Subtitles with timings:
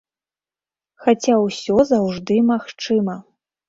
[1.03, 3.21] Хаця ўсё заўжды магчыма!